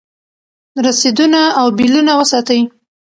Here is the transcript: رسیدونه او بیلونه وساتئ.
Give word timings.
رسیدونه 0.85 1.41
او 1.59 1.65
بیلونه 1.77 2.13
وساتئ. 2.19 2.61